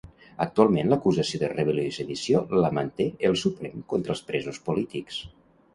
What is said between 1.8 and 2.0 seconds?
i